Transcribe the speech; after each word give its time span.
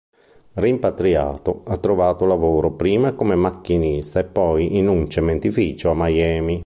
Rimpatriato, 0.55 1.61
ha 1.67 1.77
trovato 1.77 2.25
lavoro 2.25 2.71
prima 2.71 3.13
come 3.13 3.35
macchinista 3.35 4.21
e 4.21 4.23
poi 4.25 4.75
in 4.77 4.87
un 4.87 5.07
cementificio 5.07 5.91
a 5.91 5.95
Miami. 5.95 6.59